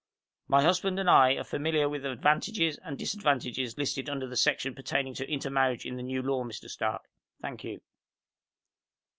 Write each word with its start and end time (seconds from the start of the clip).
"My 0.47 0.63
husband 0.63 0.97
and 0.99 1.07
I 1.07 1.33
are 1.35 1.43
familiar 1.43 1.87
with 1.87 2.01
the 2.01 2.11
advantages 2.11 2.79
and 2.83 2.97
disadvantages 2.97 3.77
listed 3.77 4.09
under 4.09 4.25
the 4.25 4.35
section 4.35 4.73
pertaining 4.73 5.13
to 5.13 5.29
intermarriage 5.31 5.85
in 5.85 5.95
the 5.95 6.01
new 6.01 6.23
law, 6.23 6.43
Mr. 6.43 6.67
Stark. 6.71 7.03
Thank 7.39 7.63
you." 7.63 7.81